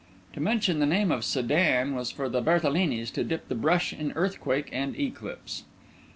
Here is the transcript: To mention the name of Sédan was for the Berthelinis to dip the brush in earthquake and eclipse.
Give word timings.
To 0.33 0.39
mention 0.39 0.79
the 0.79 0.87
name 0.87 1.11
of 1.11 1.19
Sédan 1.19 1.93
was 1.93 2.09
for 2.09 2.27
the 2.27 2.41
Berthelinis 2.41 3.11
to 3.11 3.23
dip 3.23 3.49
the 3.49 3.53
brush 3.53 3.93
in 3.93 4.13
earthquake 4.13 4.67
and 4.71 4.99
eclipse. 4.99 5.65